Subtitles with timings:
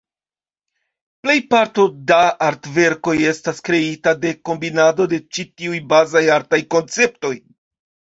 [1.25, 2.15] Plejparto da
[2.45, 7.33] artverkoj estas kreita de kombinado de ĉi tiuj bazaj artaj konceptoj.